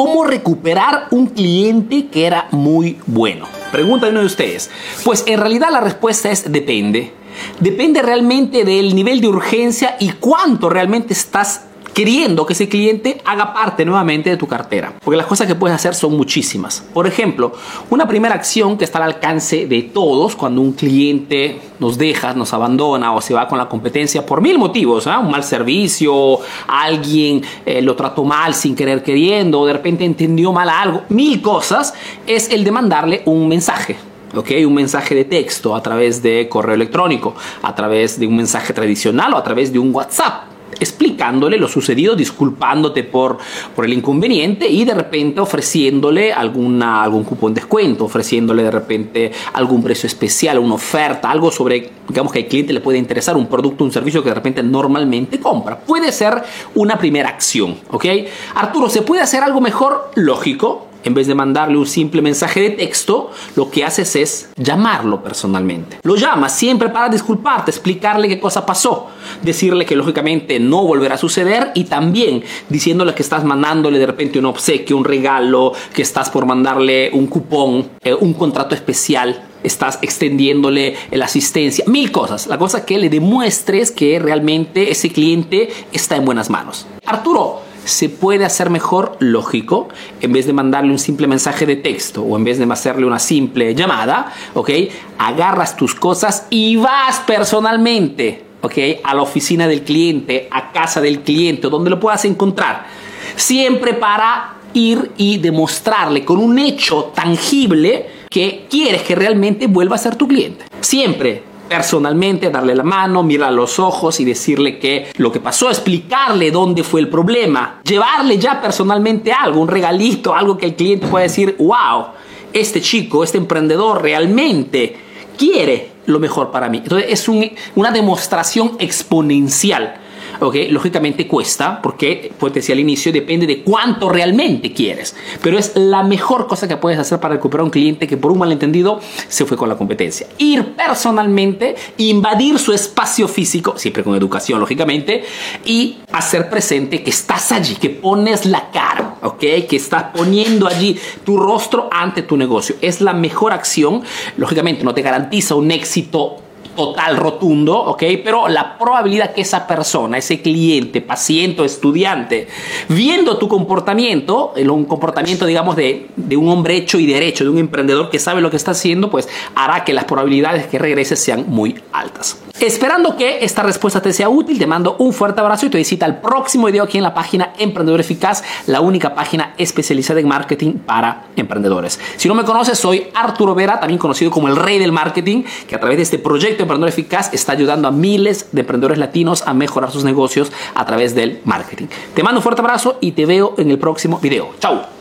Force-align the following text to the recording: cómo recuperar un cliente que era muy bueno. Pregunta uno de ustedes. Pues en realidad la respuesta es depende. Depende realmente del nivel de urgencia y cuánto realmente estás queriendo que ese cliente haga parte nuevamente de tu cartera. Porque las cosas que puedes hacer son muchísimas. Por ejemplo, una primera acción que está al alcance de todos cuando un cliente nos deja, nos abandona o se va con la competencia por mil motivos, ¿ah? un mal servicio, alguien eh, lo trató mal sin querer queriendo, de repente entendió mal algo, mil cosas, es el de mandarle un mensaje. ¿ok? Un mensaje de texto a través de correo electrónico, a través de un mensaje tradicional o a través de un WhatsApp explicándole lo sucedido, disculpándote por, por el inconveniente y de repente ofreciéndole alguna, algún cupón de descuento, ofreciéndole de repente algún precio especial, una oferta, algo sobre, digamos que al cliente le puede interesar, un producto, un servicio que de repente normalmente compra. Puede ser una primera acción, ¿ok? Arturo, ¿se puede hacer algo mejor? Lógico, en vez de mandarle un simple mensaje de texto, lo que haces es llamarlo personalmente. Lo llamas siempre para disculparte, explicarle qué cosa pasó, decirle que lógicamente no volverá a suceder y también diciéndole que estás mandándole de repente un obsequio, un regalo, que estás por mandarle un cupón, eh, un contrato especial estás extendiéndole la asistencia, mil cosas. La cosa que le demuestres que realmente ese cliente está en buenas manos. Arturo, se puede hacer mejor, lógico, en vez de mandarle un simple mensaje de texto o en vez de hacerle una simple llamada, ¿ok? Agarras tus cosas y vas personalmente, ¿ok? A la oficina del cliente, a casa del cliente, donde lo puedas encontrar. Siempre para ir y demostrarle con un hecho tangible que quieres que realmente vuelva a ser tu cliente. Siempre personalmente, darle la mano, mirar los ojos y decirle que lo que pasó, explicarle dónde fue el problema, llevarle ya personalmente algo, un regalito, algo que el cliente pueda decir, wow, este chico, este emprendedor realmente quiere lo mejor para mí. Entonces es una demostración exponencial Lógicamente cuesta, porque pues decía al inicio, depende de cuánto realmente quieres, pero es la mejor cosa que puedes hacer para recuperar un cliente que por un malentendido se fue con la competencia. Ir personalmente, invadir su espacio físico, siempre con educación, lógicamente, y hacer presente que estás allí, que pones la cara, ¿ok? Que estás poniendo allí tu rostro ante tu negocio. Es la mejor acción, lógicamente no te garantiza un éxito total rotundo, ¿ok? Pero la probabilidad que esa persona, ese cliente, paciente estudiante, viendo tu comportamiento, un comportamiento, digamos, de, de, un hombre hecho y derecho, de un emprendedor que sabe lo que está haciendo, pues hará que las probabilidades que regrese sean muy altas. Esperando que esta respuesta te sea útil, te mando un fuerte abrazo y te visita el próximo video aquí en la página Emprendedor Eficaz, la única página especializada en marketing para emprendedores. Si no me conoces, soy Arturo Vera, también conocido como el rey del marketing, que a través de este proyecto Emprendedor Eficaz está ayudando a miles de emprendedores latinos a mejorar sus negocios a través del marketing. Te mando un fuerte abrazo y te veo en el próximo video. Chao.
cómo 0.00 0.24
recuperar 0.24 1.08
un 1.10 1.26
cliente 1.26 2.06
que 2.06 2.24
era 2.24 2.48
muy 2.52 2.98
bueno. 3.04 3.46
Pregunta 3.70 4.08
uno 4.08 4.20
de 4.20 4.26
ustedes. 4.26 4.70
Pues 5.04 5.24
en 5.26 5.38
realidad 5.38 5.68
la 5.70 5.80
respuesta 5.80 6.30
es 6.30 6.50
depende. 6.50 7.12
Depende 7.60 8.00
realmente 8.00 8.64
del 8.64 8.94
nivel 8.94 9.20
de 9.20 9.28
urgencia 9.28 9.96
y 10.00 10.12
cuánto 10.12 10.70
realmente 10.70 11.12
estás 11.12 11.66
queriendo 12.00 12.46
que 12.46 12.54
ese 12.54 12.66
cliente 12.66 13.20
haga 13.26 13.52
parte 13.52 13.84
nuevamente 13.84 14.30
de 14.30 14.38
tu 14.38 14.46
cartera. 14.46 14.94
Porque 15.04 15.18
las 15.18 15.26
cosas 15.26 15.46
que 15.46 15.54
puedes 15.54 15.74
hacer 15.74 15.94
son 15.94 16.16
muchísimas. 16.16 16.82
Por 16.94 17.06
ejemplo, 17.06 17.52
una 17.90 18.08
primera 18.08 18.34
acción 18.34 18.78
que 18.78 18.84
está 18.84 18.96
al 18.96 19.04
alcance 19.04 19.66
de 19.66 19.82
todos 19.82 20.34
cuando 20.34 20.62
un 20.62 20.72
cliente 20.72 21.60
nos 21.78 21.98
deja, 21.98 22.32
nos 22.32 22.54
abandona 22.54 23.12
o 23.12 23.20
se 23.20 23.34
va 23.34 23.46
con 23.46 23.58
la 23.58 23.68
competencia 23.68 24.24
por 24.24 24.40
mil 24.40 24.58
motivos, 24.58 25.06
¿ah? 25.06 25.18
un 25.18 25.30
mal 25.30 25.44
servicio, 25.44 26.38
alguien 26.66 27.42
eh, 27.66 27.82
lo 27.82 27.94
trató 27.96 28.24
mal 28.24 28.54
sin 28.54 28.74
querer 28.74 29.02
queriendo, 29.02 29.66
de 29.66 29.74
repente 29.74 30.02
entendió 30.02 30.54
mal 30.54 30.70
algo, 30.70 31.02
mil 31.10 31.42
cosas, 31.42 31.92
es 32.26 32.48
el 32.48 32.64
de 32.64 32.70
mandarle 32.70 33.22
un 33.26 33.46
mensaje. 33.46 33.98
¿ok? 34.34 34.52
Un 34.66 34.72
mensaje 34.72 35.14
de 35.14 35.26
texto 35.26 35.76
a 35.76 35.82
través 35.82 36.22
de 36.22 36.48
correo 36.48 36.76
electrónico, 36.76 37.34
a 37.60 37.74
través 37.74 38.18
de 38.18 38.26
un 38.26 38.36
mensaje 38.36 38.72
tradicional 38.72 39.34
o 39.34 39.36
a 39.36 39.44
través 39.44 39.70
de 39.70 39.78
un 39.78 39.94
WhatsApp 39.94 40.44
explicándole 40.78 41.58
lo 41.58 41.68
sucedido, 41.68 42.14
disculpándote 42.14 43.04
por, 43.04 43.38
por 43.74 43.84
el 43.84 43.92
inconveniente 43.92 44.68
y 44.68 44.84
de 44.84 44.94
repente 44.94 45.40
ofreciéndole 45.40 46.32
alguna, 46.32 47.02
algún 47.02 47.24
cupón 47.24 47.54
de 47.54 47.60
descuento, 47.60 48.04
ofreciéndole 48.04 48.62
de 48.62 48.70
repente 48.70 49.32
algún 49.52 49.82
precio 49.82 50.06
especial, 50.06 50.58
una 50.58 50.74
oferta, 50.74 51.30
algo 51.30 51.50
sobre, 51.50 51.90
digamos 52.08 52.32
que 52.32 52.40
al 52.40 52.46
cliente 52.46 52.72
le 52.72 52.80
puede 52.80 52.98
interesar, 52.98 53.36
un 53.36 53.46
producto, 53.46 53.84
un 53.84 53.92
servicio 53.92 54.22
que 54.22 54.30
de 54.30 54.34
repente 54.34 54.62
normalmente 54.62 55.38
compra. 55.40 55.78
Puede 55.78 56.12
ser 56.12 56.42
una 56.74 56.98
primera 56.98 57.28
acción, 57.28 57.76
¿ok? 57.90 58.06
Arturo, 58.54 58.88
¿se 58.88 59.02
puede 59.02 59.22
hacer 59.22 59.42
algo 59.42 59.60
mejor? 59.60 60.10
Lógico, 60.14 60.89
en 61.04 61.14
vez 61.14 61.26
de 61.26 61.34
mandarle 61.34 61.78
un 61.78 61.86
simple 61.86 62.22
mensaje 62.22 62.60
de 62.60 62.70
texto, 62.70 63.30
lo 63.56 63.70
que 63.70 63.84
haces 63.84 64.16
es 64.16 64.50
llamarlo 64.56 65.22
personalmente. 65.22 65.98
Lo 66.02 66.16
llamas 66.16 66.56
siempre 66.56 66.88
para 66.88 67.08
disculparte, 67.08 67.70
explicarle 67.70 68.28
qué 68.28 68.40
cosa 68.40 68.66
pasó, 68.66 69.08
decirle 69.42 69.86
que 69.86 69.96
lógicamente 69.96 70.60
no 70.60 70.84
volverá 70.84 71.14
a 71.14 71.18
suceder 71.18 71.72
y 71.74 71.84
también 71.84 72.42
diciéndole 72.68 73.14
que 73.14 73.22
estás 73.22 73.44
mandándole 73.44 73.98
de 73.98 74.06
repente 74.06 74.38
un 74.38 74.46
obsequio, 74.46 74.96
un 74.96 75.04
regalo, 75.04 75.72
que 75.94 76.02
estás 76.02 76.30
por 76.30 76.46
mandarle 76.46 77.10
un 77.12 77.26
cupón, 77.26 77.90
eh, 78.02 78.14
un 78.14 78.34
contrato 78.34 78.74
especial 78.74 79.44
estás 79.62 79.98
extendiéndole 80.02 80.96
la 81.10 81.26
asistencia, 81.26 81.84
mil 81.86 82.10
cosas. 82.10 82.46
La 82.46 82.58
cosa 82.58 82.84
que 82.84 82.98
le 82.98 83.10
demuestres 83.10 83.90
que 83.90 84.18
realmente 84.18 84.90
ese 84.90 85.10
cliente 85.10 85.68
está 85.92 86.16
en 86.16 86.24
buenas 86.24 86.50
manos. 86.50 86.86
Arturo, 87.04 87.59
se 87.90 88.08
puede 88.08 88.44
hacer 88.44 88.70
mejor, 88.70 89.16
lógico, 89.18 89.88
en 90.20 90.32
vez 90.32 90.46
de 90.46 90.52
mandarle 90.52 90.92
un 90.92 90.98
simple 90.98 91.26
mensaje 91.26 91.66
de 91.66 91.76
texto 91.76 92.22
o 92.22 92.36
en 92.36 92.44
vez 92.44 92.58
de 92.58 92.72
hacerle 92.72 93.04
una 93.04 93.18
simple 93.18 93.74
llamada, 93.74 94.32
¿ok? 94.54 94.70
Agarras 95.18 95.76
tus 95.76 95.94
cosas 95.94 96.46
y 96.50 96.76
vas 96.76 97.20
personalmente, 97.26 98.44
¿ok? 98.62 99.02
A 99.02 99.14
la 99.14 99.22
oficina 99.22 99.66
del 99.66 99.82
cliente, 99.82 100.48
a 100.50 100.72
casa 100.72 101.00
del 101.00 101.20
cliente, 101.20 101.68
donde 101.68 101.90
lo 101.90 101.98
puedas 101.98 102.24
encontrar. 102.24 102.86
Siempre 103.34 103.94
para 103.94 104.54
ir 104.72 105.10
y 105.16 105.38
demostrarle 105.38 106.24
con 106.24 106.38
un 106.38 106.58
hecho 106.58 107.12
tangible 107.14 108.06
que 108.30 108.66
quieres 108.70 109.02
que 109.02 109.16
realmente 109.16 109.66
vuelva 109.66 109.96
a 109.96 109.98
ser 109.98 110.14
tu 110.14 110.28
cliente. 110.28 110.64
Siempre 110.80 111.49
personalmente, 111.70 112.50
darle 112.50 112.74
la 112.74 112.82
mano, 112.82 113.22
mirar 113.22 113.52
los 113.52 113.78
ojos 113.78 114.18
y 114.18 114.24
decirle 114.24 114.80
que 114.80 115.12
lo 115.18 115.30
que 115.30 115.38
pasó, 115.38 115.70
explicarle 115.70 116.50
dónde 116.50 116.82
fue 116.82 116.98
el 116.98 117.08
problema, 117.08 117.80
llevarle 117.84 118.38
ya 118.38 118.60
personalmente 118.60 119.32
algo, 119.32 119.60
un 119.60 119.68
regalito, 119.68 120.34
algo 120.34 120.58
que 120.58 120.66
el 120.66 120.74
cliente 120.74 121.06
pueda 121.06 121.22
decir, 121.22 121.54
wow, 121.60 122.06
este 122.52 122.80
chico, 122.80 123.22
este 123.22 123.38
emprendedor 123.38 124.02
realmente 124.02 124.96
quiere 125.38 125.92
lo 126.06 126.18
mejor 126.18 126.50
para 126.50 126.68
mí. 126.68 126.78
Entonces 126.78 127.08
es 127.08 127.28
una 127.76 127.92
demostración 127.92 128.72
exponencial 128.80 129.94
Lógicamente 130.40 131.26
cuesta, 131.26 131.80
porque 131.82 132.32
pues 132.38 132.54
decía 132.54 132.72
al 132.72 132.80
inicio, 132.80 133.12
depende 133.12 133.46
de 133.46 133.62
cuánto 133.62 134.08
realmente 134.08 134.72
quieres, 134.72 135.14
pero 135.42 135.58
es 135.58 135.72
la 135.74 136.02
mejor 136.02 136.46
cosa 136.46 136.66
que 136.66 136.76
puedes 136.76 136.98
hacer 136.98 137.20
para 137.20 137.34
recuperar 137.34 137.64
un 137.64 137.70
cliente 137.70 138.06
que 138.06 138.16
por 138.16 138.32
un 138.32 138.38
malentendido 138.38 139.00
se 139.28 139.44
fue 139.44 139.56
con 139.56 139.68
la 139.68 139.76
competencia. 139.76 140.26
Ir 140.38 140.74
personalmente, 140.74 141.76
invadir 141.98 142.58
su 142.58 142.72
espacio 142.72 143.28
físico, 143.28 143.74
siempre 143.76 144.02
con 144.02 144.14
educación, 144.14 144.60
lógicamente, 144.60 145.24
y 145.64 145.98
hacer 146.12 146.48
presente 146.48 147.02
que 147.02 147.10
estás 147.10 147.52
allí, 147.52 147.76
que 147.76 147.90
pones 147.90 148.46
la 148.46 148.70
cara, 148.70 149.16
¿ok? 149.22 149.38
Que 149.38 149.76
estás 149.76 150.04
poniendo 150.14 150.66
allí 150.66 150.98
tu 151.24 151.36
rostro 151.36 151.88
ante 151.92 152.22
tu 152.22 152.36
negocio. 152.36 152.76
Es 152.80 153.00
la 153.00 153.12
mejor 153.12 153.52
acción, 153.52 154.02
lógicamente 154.36 154.84
no 154.84 154.94
te 154.94 155.02
garantiza 155.02 155.54
un 155.54 155.70
éxito 155.70 156.38
total 156.76 157.16
rotundo, 157.16 157.76
¿ok? 157.76 158.02
Pero 158.24 158.48
la 158.48 158.78
probabilidad 158.78 159.32
que 159.34 159.42
esa 159.42 159.66
persona, 159.66 160.18
ese 160.18 160.40
cliente, 160.40 161.00
paciente 161.00 161.64
estudiante, 161.64 162.48
viendo 162.88 163.38
tu 163.38 163.48
comportamiento, 163.48 164.52
un 164.56 164.84
comportamiento, 164.84 165.46
digamos, 165.46 165.76
de, 165.76 166.08
de, 166.16 166.36
un 166.36 166.48
hombre 166.48 166.76
hecho 166.76 166.98
y 166.98 167.06
derecho, 167.06 167.44
de 167.44 167.50
un 167.50 167.58
emprendedor 167.58 168.10
que 168.10 168.18
sabe 168.18 168.40
lo 168.40 168.50
que 168.50 168.56
está 168.56 168.70
haciendo, 168.70 169.10
pues 169.10 169.28
hará 169.54 169.84
que 169.84 169.92
las 169.92 170.04
probabilidades 170.04 170.66
que 170.66 170.78
regrese 170.78 171.16
sean 171.16 171.44
muy 171.48 171.80
altas. 171.92 172.40
Esperando 172.60 173.16
que 173.16 173.42
esta 173.42 173.62
respuesta 173.62 174.02
te 174.02 174.12
sea 174.12 174.28
útil, 174.28 174.58
te 174.58 174.66
mando 174.66 174.96
un 174.98 175.14
fuerte 175.14 175.40
abrazo 175.40 175.64
y 175.64 175.70
te 175.70 175.78
visita 175.78 176.04
el 176.04 176.16
próximo 176.16 176.66
video 176.66 176.84
aquí 176.84 176.98
en 176.98 177.04
la 177.04 177.14
página 177.14 177.54
Emprendedor 177.58 178.00
Eficaz, 178.00 178.44
la 178.66 178.82
única 178.82 179.14
página 179.14 179.54
especializada 179.56 180.20
en 180.20 180.28
marketing 180.28 180.72
para 180.74 181.24
emprendedores. 181.36 181.98
Si 182.18 182.28
no 182.28 182.34
me 182.34 182.44
conoces, 182.44 182.78
soy 182.78 183.08
Arturo 183.14 183.54
Vera, 183.54 183.80
también 183.80 183.98
conocido 183.98 184.30
como 184.30 184.48
el 184.48 184.56
rey 184.56 184.78
del 184.78 184.92
marketing, 184.92 185.44
que 185.66 185.74
a 185.74 185.80
través 185.80 185.96
de 185.96 186.02
este 186.02 186.18
proyecto 186.50 186.64
Emprendedor 186.64 186.88
Eficaz 186.88 187.32
está 187.32 187.52
ayudando 187.52 187.86
a 187.86 187.90
miles 187.92 188.48
de 188.50 188.62
emprendedores 188.62 188.98
latinos 188.98 189.44
a 189.46 189.54
mejorar 189.54 189.90
sus 189.90 190.04
negocios 190.04 190.50
a 190.74 190.84
través 190.84 191.14
del 191.14 191.40
marketing. 191.44 191.86
Te 192.14 192.22
mando 192.22 192.40
un 192.40 192.42
fuerte 192.42 192.60
abrazo 192.60 192.98
y 193.00 193.12
te 193.12 193.24
veo 193.26 193.54
en 193.56 193.70
el 193.70 193.78
próximo 193.78 194.18
video. 194.18 194.50
Chao. 194.58 194.99